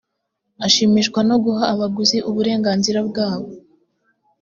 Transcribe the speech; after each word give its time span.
ashimishwa 0.65 1.19
no 1.29 1.35
guha 1.43 1.63
abaguzi 1.73 2.17
uburenganzira 2.29 2.99
bwabo 3.09 3.49